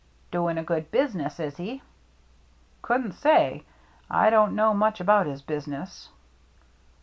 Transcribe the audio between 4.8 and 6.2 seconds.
about his business."